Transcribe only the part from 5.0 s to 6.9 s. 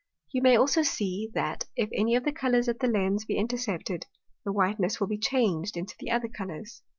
be changed into the other Colours.